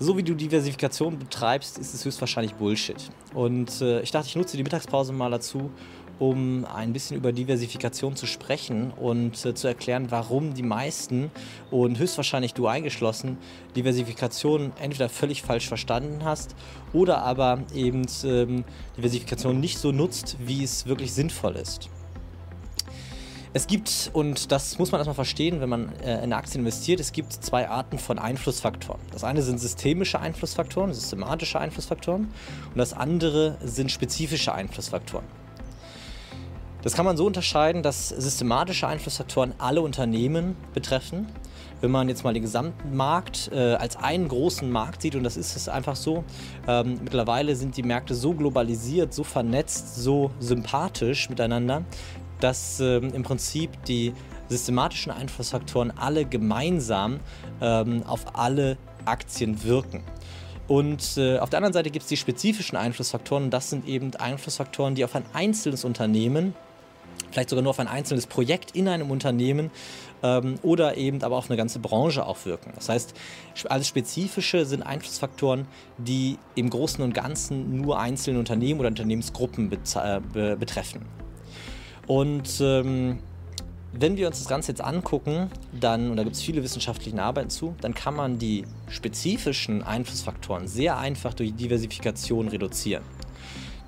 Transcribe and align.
so 0.00 0.16
wie 0.16 0.22
du 0.22 0.34
Diversifikation 0.34 1.18
betreibst, 1.18 1.78
ist 1.78 1.92
es 1.92 2.04
höchstwahrscheinlich 2.04 2.54
Bullshit. 2.54 2.96
Und 3.34 3.82
äh, 3.82 4.00
ich 4.00 4.10
dachte, 4.10 4.28
ich 4.28 4.34
nutze 4.34 4.56
die 4.56 4.62
Mittagspause 4.62 5.12
mal 5.12 5.30
dazu, 5.30 5.70
um 6.18 6.64
ein 6.64 6.92
bisschen 6.94 7.18
über 7.18 7.32
Diversifikation 7.32 8.16
zu 8.16 8.26
sprechen 8.26 8.92
und 8.92 9.44
äh, 9.44 9.54
zu 9.54 9.68
erklären, 9.68 10.10
warum 10.10 10.54
die 10.54 10.62
meisten 10.62 11.30
und 11.70 11.98
höchstwahrscheinlich 11.98 12.54
du 12.54 12.66
eingeschlossen 12.66 13.36
Diversifikation 13.76 14.72
entweder 14.80 15.10
völlig 15.10 15.42
falsch 15.42 15.68
verstanden 15.68 16.24
hast 16.24 16.56
oder 16.94 17.22
aber 17.22 17.62
eben 17.74 18.06
ähm, 18.24 18.64
Diversifikation 18.96 19.60
nicht 19.60 19.78
so 19.78 19.92
nutzt, 19.92 20.36
wie 20.40 20.64
es 20.64 20.86
wirklich 20.86 21.12
sinnvoll 21.12 21.56
ist. 21.56 21.90
Es 23.52 23.66
gibt, 23.66 24.10
und 24.12 24.52
das 24.52 24.78
muss 24.78 24.92
man 24.92 25.00
erstmal 25.00 25.16
verstehen, 25.16 25.60
wenn 25.60 25.68
man 25.68 25.92
äh, 26.04 26.22
in 26.22 26.32
Aktien 26.32 26.60
investiert, 26.60 27.00
es 27.00 27.10
gibt 27.10 27.32
zwei 27.32 27.68
Arten 27.68 27.98
von 27.98 28.20
Einflussfaktoren. 28.20 29.00
Das 29.10 29.24
eine 29.24 29.42
sind 29.42 29.58
systemische 29.58 30.20
Einflussfaktoren, 30.20 30.94
systematische 30.94 31.58
Einflussfaktoren, 31.58 32.24
und 32.26 32.76
das 32.76 32.92
andere 32.92 33.56
sind 33.60 33.90
spezifische 33.90 34.54
Einflussfaktoren. 34.54 35.24
Das 36.82 36.94
kann 36.94 37.04
man 37.04 37.16
so 37.16 37.26
unterscheiden, 37.26 37.82
dass 37.82 38.08
systematische 38.08 38.86
Einflussfaktoren 38.86 39.54
alle 39.58 39.82
Unternehmen 39.82 40.56
betreffen. 40.72 41.26
Wenn 41.82 41.90
man 41.90 42.08
jetzt 42.08 42.24
mal 42.24 42.34
den 42.34 42.42
gesamten 42.42 42.94
Markt 42.94 43.50
äh, 43.52 43.74
als 43.74 43.96
einen 43.96 44.28
großen 44.28 44.70
Markt 44.70 45.02
sieht, 45.02 45.14
und 45.14 45.24
das 45.24 45.36
ist 45.36 45.56
es 45.56 45.68
einfach 45.68 45.96
so, 45.96 46.24
ähm, 46.68 47.00
mittlerweile 47.02 47.56
sind 47.56 47.76
die 47.76 47.82
Märkte 47.82 48.14
so 48.14 48.34
globalisiert, 48.34 49.12
so 49.12 49.24
vernetzt, 49.24 49.96
so 49.96 50.30
sympathisch 50.40 51.30
miteinander, 51.30 51.84
dass 52.40 52.80
ähm, 52.80 53.12
im 53.14 53.22
Prinzip 53.22 53.70
die 53.84 54.12
systematischen 54.48 55.12
Einflussfaktoren 55.12 55.92
alle 55.96 56.24
gemeinsam 56.24 57.20
ähm, 57.60 58.02
auf 58.04 58.36
alle 58.36 58.76
Aktien 59.04 59.62
wirken. 59.64 60.02
Und 60.66 61.16
äh, 61.16 61.38
auf 61.38 61.50
der 61.50 61.58
anderen 61.58 61.72
Seite 61.72 61.90
gibt 61.90 62.04
es 62.04 62.08
die 62.08 62.16
spezifischen 62.16 62.76
Einflussfaktoren 62.76 63.44
und 63.44 63.50
das 63.50 63.70
sind 63.70 63.88
eben 63.88 64.14
Einflussfaktoren, 64.14 64.94
die 64.94 65.04
auf 65.04 65.14
ein 65.16 65.24
einzelnes 65.32 65.84
Unternehmen 65.84 66.54
vielleicht 67.30 67.50
sogar 67.50 67.62
nur 67.62 67.70
auf 67.70 67.80
ein 67.80 67.88
einzelnes 67.88 68.26
Projekt 68.26 68.72
in 68.72 68.88
einem 68.88 69.10
Unternehmen 69.10 69.70
ähm, 70.22 70.56
oder 70.62 70.96
eben 70.96 71.22
aber 71.22 71.36
auf 71.36 71.48
eine 71.48 71.56
ganze 71.56 71.78
Branche 71.78 72.26
auch 72.26 72.44
wirken. 72.44 72.72
Das 72.74 72.88
heißt, 72.88 73.14
alles 73.68 73.88
Spezifische 73.88 74.64
sind 74.64 74.82
Einflussfaktoren, 74.82 75.66
die 75.98 76.38
im 76.54 76.70
Großen 76.70 77.02
und 77.02 77.14
Ganzen 77.14 77.80
nur 77.80 77.98
einzelne 77.98 78.38
Unternehmen 78.38 78.80
oder 78.80 78.88
Unternehmensgruppen 78.88 79.70
äh, 79.72 80.56
betreffen. 80.56 81.06
Und 82.06 82.60
ähm, 82.60 83.18
wenn 83.92 84.16
wir 84.16 84.26
uns 84.28 84.38
das 84.38 84.48
Ganze 84.48 84.72
jetzt 84.72 84.82
angucken, 84.82 85.50
dann, 85.78 86.10
und 86.10 86.16
da 86.16 86.22
gibt 86.22 86.36
es 86.36 86.42
viele 86.42 86.62
wissenschaftliche 86.62 87.20
Arbeiten 87.20 87.50
zu, 87.50 87.74
dann 87.80 87.94
kann 87.94 88.14
man 88.14 88.38
die 88.38 88.64
spezifischen 88.88 89.82
Einflussfaktoren 89.82 90.68
sehr 90.68 90.98
einfach 90.98 91.34
durch 91.34 91.54
Diversifikation 91.54 92.48
reduzieren. 92.48 93.02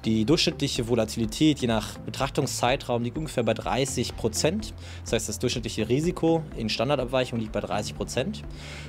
Die 0.05 0.25
durchschnittliche 0.25 0.89
Volatilität 0.89 1.61
je 1.61 1.69
nach 1.69 1.97
Betrachtungszeitraum 1.99 3.05
liegt 3.05 3.17
ungefähr 3.17 3.45
bei 3.45 3.55
30 3.55 4.17
Prozent. 4.17 4.75
Das 5.05 5.13
heißt, 5.13 5.29
das 5.29 5.39
durchschnittliche 5.39 5.89
Risiko 5.89 6.43
in 6.57 6.69
Standardabweichung 6.69 7.39
liegt 7.39 7.53
bei 7.53 7.61
30 7.61 7.97
Prozent. 7.97 8.43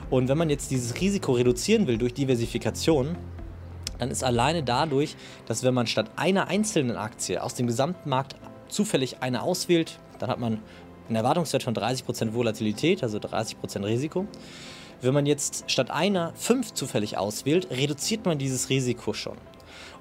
Und 0.10 0.28
wenn 0.28 0.40
man 0.40 0.50
jetzt 0.50 0.72
dieses 0.72 1.00
Risiko 1.00 1.34
reduzieren 1.34 1.86
will 1.86 2.00
durch 2.00 2.16
Diversifikation, 2.16 3.16
dann 4.00 4.10
ist 4.10 4.24
alleine 4.24 4.64
dadurch, 4.64 5.16
dass 5.46 5.62
wenn 5.62 5.76
man 5.76 5.86
statt 5.86 6.10
einer 6.16 6.48
einzelnen 6.48 6.98
Aktie 6.98 7.44
aus 7.44 7.54
dem 7.54 7.68
gesamten 7.68 8.10
Markt 8.10 8.36
zufällig 8.74 9.18
eine 9.22 9.42
auswählt, 9.44 10.00
dann 10.20 10.30
hat 10.30 10.40
man 10.40 10.60
einen 11.08 11.16
Erwartungswert 11.16 11.64
von 11.64 11.74
30% 11.76 12.34
Volatilität, 12.34 13.04
also 13.04 13.18
30% 13.18 13.86
Risiko. 13.86 14.26
Wenn 15.02 15.14
man 15.14 15.26
jetzt 15.26 15.70
statt 15.70 15.92
einer 15.92 16.32
fünf 16.36 16.74
zufällig 16.74 17.18
auswählt, 17.18 17.68
reduziert 17.72 18.26
man 18.26 18.38
dieses 18.38 18.70
Risiko 18.70 19.14
schon. 19.14 19.38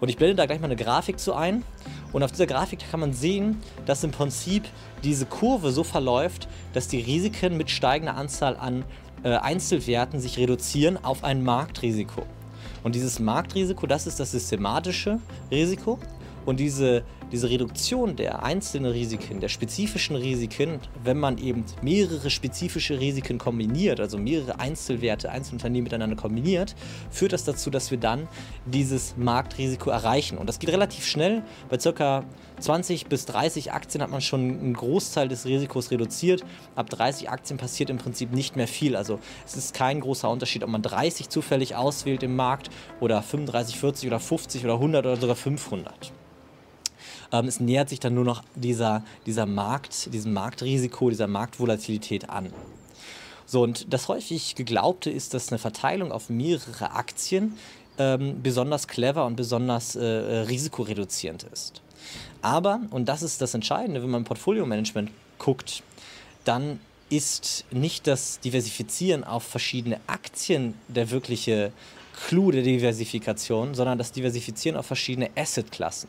Und 0.01 0.09
ich 0.09 0.17
blende 0.17 0.37
da 0.37 0.47
gleich 0.47 0.61
mal 0.61 0.67
eine 0.67 0.77
Grafik 0.77 1.19
zu 1.19 1.35
ein. 1.35 1.65
Und 2.13 2.23
auf 2.23 2.33
dieser 2.33 2.47
Grafik 2.47 2.81
kann 2.91 3.01
man 3.01 3.13
sehen, 3.13 3.61
dass 3.87 4.03
im 4.05 4.11
Prinzip 4.11 4.65
diese 5.05 5.27
Kurve 5.27 5.71
so 5.71 5.85
verläuft, 5.85 6.49
dass 6.73 6.89
die 6.89 7.01
Risiken 7.01 7.57
mit 7.57 7.71
steigender 7.71 8.17
Anzahl 8.17 8.57
an 8.57 8.85
äh, 9.23 9.31
Einzelwerten 9.31 10.21
sich 10.21 10.39
reduzieren 10.39 11.03
auf 11.05 11.25
ein 11.25 11.45
Marktrisiko. 11.45 12.27
Und 12.83 12.95
dieses 12.97 13.21
Marktrisiko, 13.21 13.87
das 13.87 14.07
ist 14.07 14.19
das 14.19 14.33
systematische 14.33 15.21
Risiko. 15.51 15.99
Und 16.47 16.59
diese, 16.59 17.05
diese 17.33 17.49
Reduktion 17.49 18.15
der 18.15 18.43
einzelnen 18.43 18.93
Risiken, 18.93 19.41
der 19.41 19.49
spezifischen 19.49 20.17
Risiken, 20.17 20.79
wenn 21.03 21.19
man 21.19 21.39
eben 21.39 21.65
mehrere 21.81 22.31
spezifische 22.31 23.01
Risiken 23.01 23.39
kombiniert, 23.39 24.01
also 24.01 24.19
mehrere 24.19 24.61
Einzelwerte, 24.61 25.31
Einzelunternehmen 25.31 25.85
miteinander 25.85 26.17
kombiniert, 26.17 26.77
führt 27.11 27.33
das 27.33 27.45
dazu, 27.45 27.71
dass 27.71 27.91
wir 27.91 27.99
dann 27.99 28.29
dieses 28.67 29.17
Marktrisiko 29.17 29.91
erreichen. 29.91 30.37
Und 30.37 30.47
das 30.47 30.59
geht 30.59 30.71
relativ 30.71 31.07
schnell. 31.07 31.43
Bei 31.71 31.79
ca. 31.79 32.25
20 32.61 33.07
bis 33.07 33.25
30 33.27 33.73
Aktien 33.73 34.03
hat 34.03 34.11
man 34.11 34.21
schon 34.21 34.41
einen 34.41 34.75
Großteil 34.75 35.27
des 35.27 35.47
Risikos 35.47 35.91
reduziert. 35.91 36.45
Ab 36.77 36.91
30 36.91 37.31
Aktien 37.31 37.59
passiert 37.59 37.91
im 37.91 37.99
Prinzip 37.99 38.33
nicht 38.33 38.57
mehr 38.57 38.69
viel. 38.69 38.95
Also 38.95 39.19
es 39.45 39.57
ist 39.57 39.75
kein 39.75 40.01
großer 40.01 40.31
Unterschied, 40.31 40.63
ob 40.63 40.71
man 40.71 40.83
30 40.83 41.29
zufällig 41.29 41.75
auswählt 41.75 42.23
im 42.23 42.37
Markt 42.37 42.71
oder 43.01 43.23
35, 43.23 43.79
40 43.79 44.07
oder 44.07 44.21
50 44.21 44.65
oder 44.65 44.75
100 44.75 45.07
oder 45.07 45.17
sogar 45.17 45.37
500. 45.37 46.13
Ähm, 47.33 47.49
es 47.49 47.59
nähert 47.59 47.89
sich 47.89 48.01
dann 48.01 48.15
nur 48.15 48.25
noch 48.25 48.43
dieser, 48.55 49.03
dieser 49.27 49.47
Markt, 49.47 50.13
diesem 50.13 50.33
Marktrisiko, 50.33 51.11
dieser 51.11 51.27
Marktvolatilität 51.27 52.31
an. 52.31 52.53
So, 53.47 53.63
und 53.63 53.93
das 53.93 54.09
häufig 54.09 54.55
Geglaubte 54.55 55.11
ist, 55.11 55.35
dass 55.35 55.51
eine 55.51 55.59
Verteilung 55.59 56.13
auf 56.13 56.31
mehrere 56.31 56.93
Aktien 56.93 57.57
ähm, 57.99 58.43
besonders 58.43 58.89
clever 58.89 59.27
und 59.27 59.37
besonders 59.37 59.97
äh, 59.97 60.01
äh 60.01 60.39
risikoreduzierend 60.43 61.45
ist. 61.53 61.83
Aber, 62.41 62.81
und 62.91 63.09
das 63.09 63.23
ist 63.23 63.41
das 63.41 63.55
Entscheidende, 63.55 64.03
wenn 64.03 64.11
man 64.11 64.25
Portfolio-Management 64.25 65.11
guckt, 65.39 65.83
dann 66.45 66.81
ist 67.11 67.67
nicht 67.71 68.07
das 68.07 68.41
Diversifizieren 68.41 69.23
auf 69.23 69.43
verschiedene 69.43 70.01
Aktien 70.07 70.75
der 70.89 71.11
wirkliche 71.11 71.73
Clou 72.27 72.51
der 72.51 72.63
Diversifikation, 72.63 73.75
sondern 73.75 73.99
das 73.99 74.13
Diversifizieren 74.13 74.79
auf 74.79 74.87
verschiedene 74.87 75.31
Assetklassen. 75.37 76.09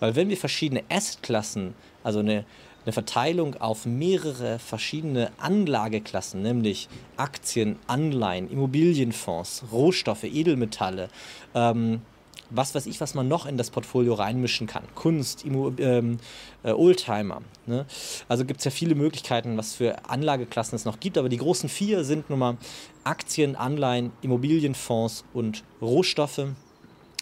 Weil 0.00 0.16
wenn 0.16 0.28
wir 0.28 0.36
verschiedene 0.36 0.82
Assetklassen, 0.88 1.74
also 2.02 2.20
eine, 2.20 2.44
eine 2.84 2.92
Verteilung 2.92 3.56
auf 3.56 3.86
mehrere 3.86 4.58
verschiedene 4.58 5.30
Anlageklassen, 5.38 6.42
nämlich 6.42 6.88
Aktien, 7.16 7.76
Anleihen, 7.86 8.50
Immobilienfonds, 8.50 9.64
Rohstoffe, 9.72 10.24
Edelmetalle, 10.24 11.08
ähm, 11.54 12.00
was 12.50 12.74
weiß 12.74 12.86
ich, 12.86 13.00
was 13.00 13.14
man 13.14 13.28
noch 13.28 13.46
in 13.46 13.56
das 13.56 13.70
Portfolio 13.70 14.14
reinmischen 14.14 14.66
kann. 14.66 14.84
Kunst, 14.94 15.44
Immo 15.44 15.72
ähm, 15.78 16.18
äh, 16.62 16.72
Oldtimer. 16.72 17.42
Ne? 17.66 17.86
Also 18.28 18.44
gibt 18.44 18.60
es 18.60 18.64
ja 18.64 18.70
viele 18.70 18.94
Möglichkeiten, 18.94 19.56
was 19.56 19.74
für 19.74 20.08
Anlageklassen 20.08 20.76
es 20.76 20.84
noch 20.84 21.00
gibt, 21.00 21.18
aber 21.18 21.28
die 21.28 21.36
großen 21.36 21.68
vier 21.68 22.04
sind 22.04 22.30
nun 22.30 22.38
mal 22.38 22.56
Aktien, 23.04 23.56
Anleihen, 23.56 24.12
Immobilienfonds 24.22 25.24
und 25.34 25.62
Rohstoffe. 25.82 26.46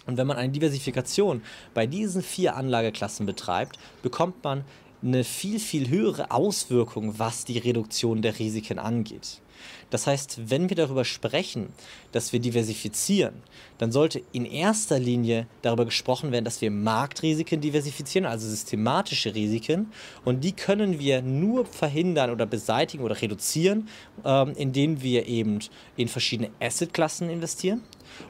Und 0.07 0.17
wenn 0.17 0.27
man 0.27 0.37
eine 0.37 0.51
Diversifikation 0.51 1.43
bei 1.73 1.85
diesen 1.85 2.23
vier 2.23 2.55
Anlageklassen 2.55 3.25
betreibt, 3.25 3.77
bekommt 4.01 4.43
man 4.43 4.63
eine 5.03 5.23
viel, 5.23 5.59
viel 5.59 5.89
höhere 5.89 6.31
Auswirkung, 6.31 7.19
was 7.19 7.45
die 7.45 7.59
Reduktion 7.59 8.21
der 8.21 8.39
Risiken 8.39 8.79
angeht. 8.79 9.41
Das 9.89 10.05
heißt, 10.05 10.49
wenn 10.49 10.69
wir 10.69 10.75
darüber 10.75 11.05
sprechen, 11.05 11.69
dass 12.11 12.33
wir 12.33 12.39
diversifizieren, 12.39 13.35
dann 13.77 13.91
sollte 13.91 14.21
in 14.31 14.45
erster 14.45 14.99
Linie 14.99 15.47
darüber 15.61 15.85
gesprochen 15.85 16.31
werden, 16.31 16.45
dass 16.45 16.61
wir 16.61 16.71
Marktrisiken 16.71 17.61
diversifizieren, 17.61 18.25
also 18.25 18.47
systematische 18.47 19.33
Risiken. 19.33 19.91
Und 20.25 20.43
die 20.43 20.51
können 20.51 20.99
wir 20.99 21.21
nur 21.21 21.65
verhindern 21.65 22.31
oder 22.31 22.45
beseitigen 22.45 23.03
oder 23.03 23.21
reduzieren, 23.21 23.87
ähm, 24.25 24.53
indem 24.55 25.01
wir 25.01 25.25
eben 25.27 25.59
in 25.95 26.07
verschiedene 26.07 26.51
Assetklassen 26.59 27.29
investieren. 27.29 27.81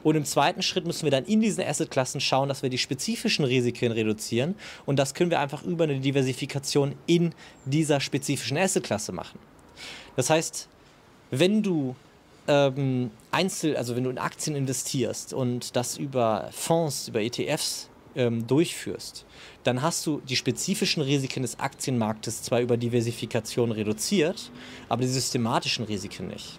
Und 0.02 0.16
im 0.16 0.24
zweiten 0.24 0.62
Schritt 0.62 0.86
müssen 0.86 1.04
wir 1.04 1.10
dann 1.10 1.24
in 1.24 1.40
diesen 1.40 1.64
Assetklassen 1.64 2.20
schauen, 2.20 2.48
dass 2.48 2.62
wir 2.62 2.70
die 2.70 2.78
spezifischen 2.78 3.44
Risiken 3.44 3.92
reduzieren. 3.92 4.54
Und 4.86 4.98
das 4.98 5.14
können 5.14 5.30
wir 5.30 5.40
einfach 5.40 5.62
über 5.62 5.84
eine 5.84 6.00
Diversifikation 6.00 6.94
in 7.06 7.34
dieser 7.64 8.00
spezifischen 8.00 8.58
Assetklasse 8.58 9.12
machen. 9.12 9.38
Das 10.16 10.30
heißt, 10.30 10.68
wenn 11.30 11.62
du 11.62 11.94
ähm, 12.48 13.10
einzel, 13.30 13.76
also 13.76 13.94
wenn 13.94 14.04
du 14.04 14.10
in 14.10 14.18
Aktien 14.18 14.56
investierst 14.56 15.32
und 15.32 15.76
das 15.76 15.96
über 15.96 16.48
Fonds, 16.52 17.08
über 17.08 17.20
ETFs 17.20 17.88
ähm, 18.16 18.46
durchführst, 18.46 19.24
dann 19.64 19.82
hast 19.82 20.06
du 20.06 20.20
die 20.28 20.36
spezifischen 20.36 21.02
Risiken 21.02 21.42
des 21.42 21.60
Aktienmarktes 21.60 22.42
zwar 22.42 22.60
über 22.60 22.76
Diversifikation 22.76 23.70
reduziert, 23.70 24.50
aber 24.88 25.02
die 25.02 25.08
systematischen 25.08 25.84
Risiken 25.84 26.28
nicht. 26.28 26.58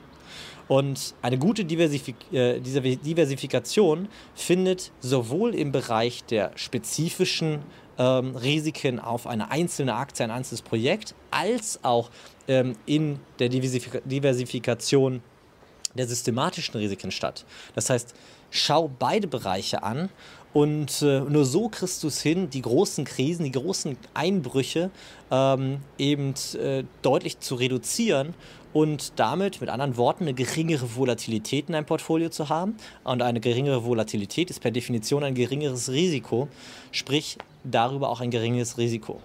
Und 0.68 1.16
eine 1.22 1.38
gute 1.38 1.66
Diversifik 1.66 2.16
äh, 2.32 2.60
Diversifikation 2.60 4.08
findet 4.36 4.92
sowohl 5.00 5.56
im 5.56 5.72
Bereich 5.72 6.24
der 6.26 6.52
spezifischen 6.56 7.60
ähm, 7.98 8.36
Risiken 8.36 9.00
auf 9.00 9.28
eine 9.28 9.52
einzelne 9.52 9.96
Aktie, 9.96 10.24
ein 10.24 10.32
einzelnes 10.32 10.62
Projekt, 10.62 11.16
als 11.32 11.84
auch 11.84 12.10
ähm, 12.48 12.76
in 12.86 13.20
der 13.40 13.50
Diversifik 13.50 14.02
Diversifikation 14.06 15.22
der 15.96 16.08
systematischen 16.08 16.80
Risiken 16.80 17.12
statt. 17.12 17.46
Das 17.76 17.90
heißt, 17.90 18.14
schau 18.52 18.90
beide 19.00 19.28
Bereiche 19.28 19.84
an 19.84 20.10
und 20.54 21.04
äh, 21.04 21.20
nur 21.20 21.46
so 21.46 21.70
kriegst 21.70 22.02
du 22.04 22.08
es 22.08 22.22
hin, 22.22 22.50
die 22.50 22.62
großen 22.62 23.06
Krisen, 23.06 23.44
die 23.44 23.52
großen 23.52 23.98
Einbrüche 24.16 24.90
ähm, 25.30 25.82
eben 25.98 26.34
äh, 26.60 26.84
deutlich 27.02 27.40
zu 27.40 27.56
reduzieren 27.56 28.34
und 28.74 29.14
damit, 29.16 29.62
mit 29.62 29.70
anderen 29.70 29.98
Worten, 29.98 30.24
eine 30.24 30.34
geringere 30.34 30.96
Volatilität 30.96 31.68
in 31.68 31.74
deinem 31.74 31.86
Portfolio 31.86 32.30
zu 32.30 32.50
haben. 32.50 32.76
Und 33.04 33.22
eine 33.22 33.40
geringere 33.40 33.84
Volatilität 33.84 34.50
ist 34.50 34.60
per 34.62 34.72
Definition 34.72 35.24
ein 35.24 35.36
geringeres 35.36 35.92
Risiko, 35.92 36.48
sprich 36.92 37.38
darüber 37.64 38.10
auch 38.10 38.22
ein 38.22 38.32
geringeres 38.32 38.78
Risiko. 38.78 39.20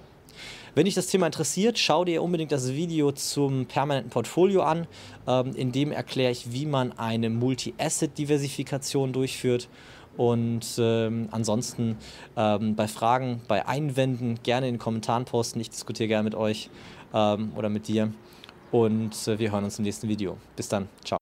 Wenn 0.74 0.86
dich 0.86 0.94
das 0.94 1.06
Thema 1.06 1.26
interessiert, 1.26 1.78
schau 1.78 2.04
dir 2.04 2.20
unbedingt 2.20 2.50
das 2.50 2.72
Video 2.72 3.12
zum 3.12 3.66
permanenten 3.66 4.10
Portfolio 4.10 4.62
an. 4.62 4.88
Ähm, 5.28 5.54
in 5.54 5.70
dem 5.70 5.92
erkläre 5.92 6.32
ich, 6.32 6.52
wie 6.52 6.66
man 6.66 6.98
eine 6.98 7.30
Multi-Asset-Diversifikation 7.30 9.12
durchführt. 9.12 9.68
Und 10.16 10.66
ähm, 10.78 11.28
ansonsten 11.30 11.96
ähm, 12.36 12.74
bei 12.74 12.88
Fragen, 12.88 13.40
bei 13.46 13.66
Einwänden 13.66 14.40
gerne 14.42 14.66
in 14.66 14.74
den 14.74 14.80
Kommentaren 14.80 15.24
posten. 15.24 15.60
Ich 15.60 15.70
diskutiere 15.70 16.08
gerne 16.08 16.24
mit 16.24 16.34
euch 16.34 16.70
ähm, 17.12 17.52
oder 17.56 17.68
mit 17.68 17.86
dir. 17.86 18.12
Und 18.70 19.28
äh, 19.28 19.38
wir 19.38 19.52
hören 19.52 19.64
uns 19.64 19.78
im 19.78 19.84
nächsten 19.84 20.08
Video. 20.08 20.36
Bis 20.56 20.68
dann. 20.68 20.88
Ciao. 21.04 21.12